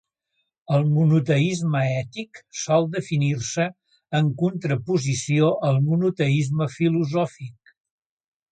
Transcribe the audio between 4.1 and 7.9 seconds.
en contraposició al monoteisme filosòfic.